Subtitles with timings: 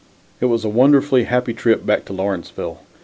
[0.39, 2.79] It was a wonderfully happy trip back to Lawrenceville.